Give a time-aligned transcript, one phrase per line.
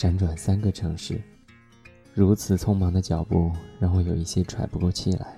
[0.00, 1.20] 辗转三个城市，
[2.14, 5.36] 如此匆忙的脚步让我有一些喘不过气来。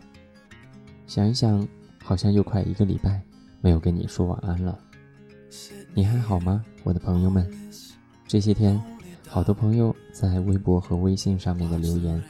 [1.05, 1.66] 想一想，
[2.01, 3.21] 好像又快一个礼拜
[3.61, 4.79] 没有跟你说晚安了。
[5.95, 7.45] 你还好吗，我的朋友们？
[8.29, 8.80] 这些天，
[9.27, 12.23] 好多朋友在微博和微信上面的留言，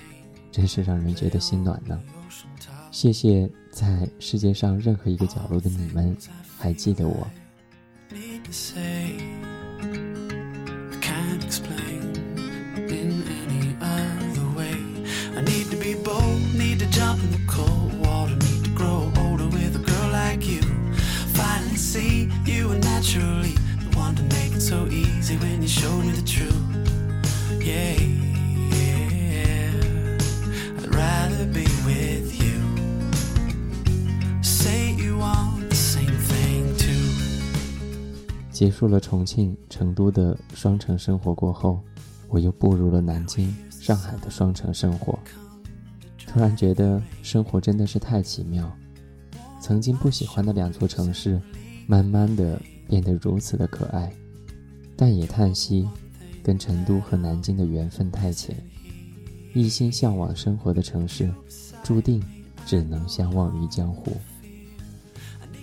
[0.50, 2.00] 真是让人觉得心暖呢。
[2.90, 6.16] 谢谢在世界上任何一个角落的你们，
[6.56, 7.26] 还记得我。
[23.02, 26.54] Truly i want to make it so easy when you show me the truth.
[27.60, 27.96] Yeah
[30.78, 32.60] i'd rather be with you.
[34.40, 37.10] Say you want the same thing too.
[38.52, 41.80] 结束了重庆成都的双城生活过后
[42.28, 45.18] 我又步入了南京上海的双城生活。
[46.24, 48.70] 突然觉得生活真的是太奇妙。
[49.60, 51.40] 曾经不喜欢的两座城市
[51.86, 52.60] 慢慢的
[52.92, 54.12] 变得如此的可爱。
[54.94, 55.88] 但也叹息，
[56.42, 58.54] 跟成都和南京的缘分太浅，
[59.54, 61.32] 一心向往生活的城市，
[61.82, 62.22] 注定
[62.66, 64.14] 只能相忘于江湖。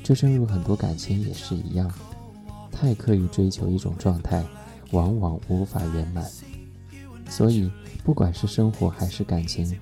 [0.03, 1.93] 这正如很多感情也是一样。
[2.71, 4.43] 太刻意追求一种状态，
[4.89, 6.25] 往往无法圆满。
[7.29, 7.69] 所以，
[8.03, 9.77] 不管是生活还是感情，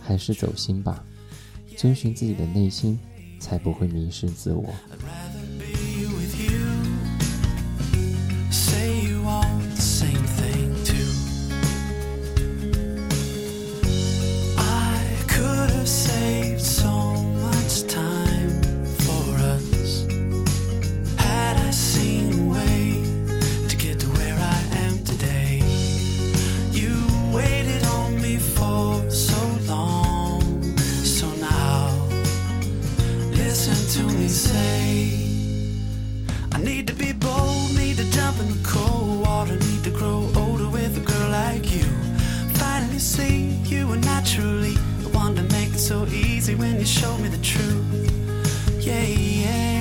[0.00, 1.04] 还是走心吧，
[1.76, 2.96] 遵循自己的内心，
[3.40, 4.72] 才不会迷失自我。
[33.66, 35.18] listen to me say
[36.52, 40.30] I need to be bold, need to jump in the cold water Need to grow
[40.36, 41.84] older with a girl like you.
[42.54, 47.20] Finally see you were naturally The one to make it so easy when you showed
[47.20, 48.10] me the truth.
[48.80, 49.73] Yeah, yeah.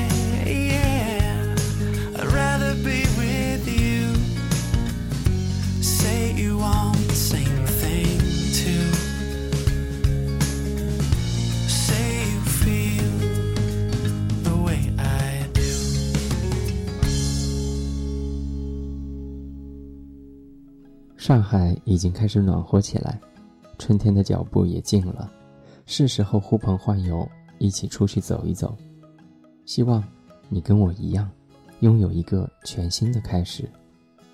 [21.24, 23.18] 上海已经开始暖和起来，
[23.80, 25.32] 春天的脚步也近了，
[25.86, 27.26] 是时候呼朋唤友，
[27.60, 28.76] 一起出去走一走。
[29.64, 30.04] 希望
[30.50, 31.32] 你跟我一样，
[31.80, 33.72] 拥有一个全新的开始，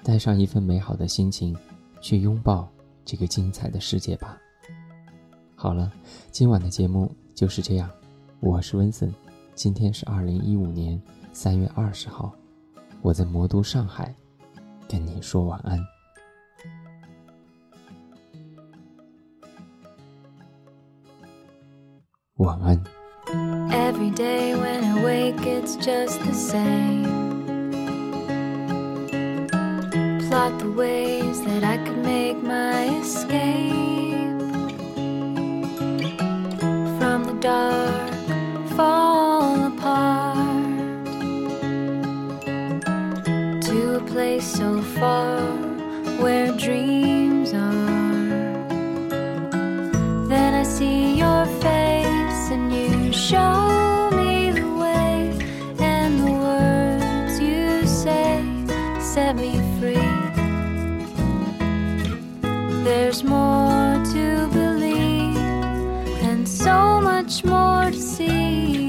[0.02, 1.56] 带上一份美好的心情，
[2.02, 2.68] 去拥抱
[3.06, 4.36] 这个精彩的世界吧。
[5.54, 5.94] 好了，
[6.32, 7.88] 今晚的节目就是这样，
[8.40, 9.14] 我是温森，
[9.54, 11.00] 今天是二零一五年
[11.34, 12.34] 三月二十号，
[13.04, 14.12] 我在魔都上海，
[14.88, 15.80] 跟你说晚安。
[22.40, 22.82] 晚安。
[23.72, 27.04] Every day when I wake, it's just the same.
[30.28, 34.40] Plot the ways that I could make my escape
[36.98, 38.10] from the dark,
[38.78, 40.36] fall apart
[43.64, 45.42] to a place so far
[46.22, 47.90] where dreams are.
[50.30, 51.69] Then I see your face
[67.30, 68.89] much more to see.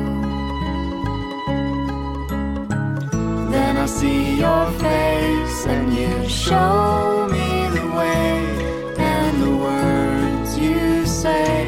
[3.81, 8.93] I see your face and you show me the way.
[8.99, 11.67] And the words you say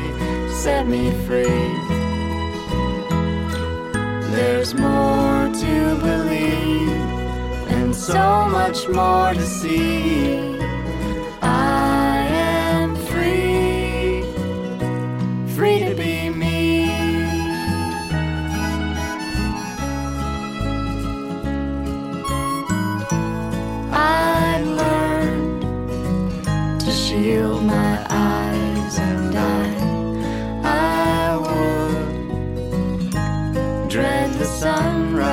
[0.51, 1.65] set me free.
[4.30, 7.01] There's more to believe
[7.77, 10.62] and so much more to see.
[34.38, 35.32] The sunrise